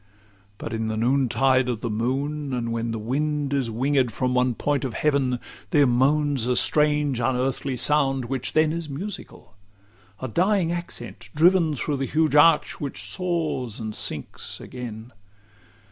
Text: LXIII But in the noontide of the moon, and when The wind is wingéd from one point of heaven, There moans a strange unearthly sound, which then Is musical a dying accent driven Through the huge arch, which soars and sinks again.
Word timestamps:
LXIII 0.01 0.53
But 0.57 0.73
in 0.73 0.87
the 0.87 0.97
noontide 0.97 1.69
of 1.69 1.81
the 1.81 1.89
moon, 1.91 2.53
and 2.53 2.71
when 2.71 2.89
The 2.89 2.97
wind 2.97 3.53
is 3.53 3.69
wingéd 3.69 4.09
from 4.09 4.33
one 4.33 4.55
point 4.55 4.83
of 4.83 4.95
heaven, 4.95 5.39
There 5.69 5.85
moans 5.85 6.47
a 6.47 6.55
strange 6.55 7.19
unearthly 7.19 7.77
sound, 7.77 8.25
which 8.25 8.53
then 8.53 8.73
Is 8.73 8.89
musical 8.89 9.53
a 10.19 10.27
dying 10.27 10.71
accent 10.71 11.29
driven 11.35 11.75
Through 11.75 11.97
the 11.97 12.07
huge 12.07 12.33
arch, 12.35 12.81
which 12.81 13.03
soars 13.03 13.79
and 13.79 13.93
sinks 13.93 14.59
again. 14.59 15.13